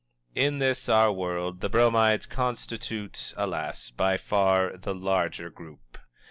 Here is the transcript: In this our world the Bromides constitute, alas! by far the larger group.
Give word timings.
In 0.33 0.57
this 0.57 0.89
our 0.89 1.13
world 1.13 1.61
the 1.61 1.69
Bromides 1.69 2.25
constitute, 2.25 3.35
alas! 3.37 3.91
by 3.91 4.17
far 4.17 4.75
the 4.75 4.95
larger 4.95 5.51
group. 5.51 5.99